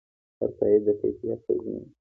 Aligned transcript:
هر 0.39 0.49
تایید 0.59 0.81
د 0.87 0.89
کیفیت 1.01 1.39
تضمین 1.45 1.79
دی. 1.81 1.89